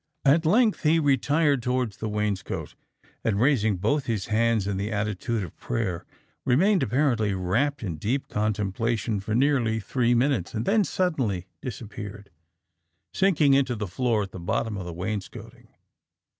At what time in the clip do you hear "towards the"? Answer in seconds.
1.61-2.09